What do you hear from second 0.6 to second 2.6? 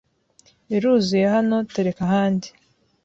Biruzuye hano tereka ahandi.